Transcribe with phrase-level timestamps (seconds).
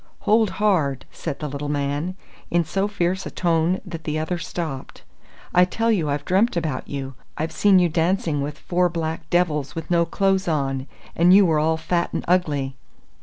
[0.21, 2.15] "Hold hard," said the little man,
[2.49, 5.03] in so fierce a tone that the other stopped.
[5.53, 7.13] "I tell you I've dreamt about you.
[7.37, 11.59] I've seen you dancing with four black devils with no clothes on, and you were
[11.59, 12.75] all fat and ugly."